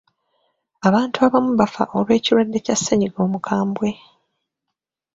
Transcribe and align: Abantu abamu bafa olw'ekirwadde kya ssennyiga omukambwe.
Abantu 0.87 1.17
abamu 1.27 1.51
bafa 1.59 1.83
olw'ekirwadde 1.97 2.59
kya 2.65 2.75
ssennyiga 2.77 3.19
omukambwe. 3.27 3.89